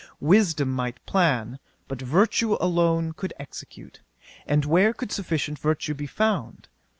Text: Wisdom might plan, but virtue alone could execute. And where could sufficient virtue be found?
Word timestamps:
Wisdom 0.19 0.71
might 0.71 1.05
plan, 1.05 1.59
but 1.87 2.01
virtue 2.01 2.57
alone 2.59 3.11
could 3.13 3.35
execute. 3.37 4.01
And 4.47 4.65
where 4.65 4.93
could 4.93 5.11
sufficient 5.11 5.59
virtue 5.59 5.93
be 5.93 6.07
found? 6.07 6.69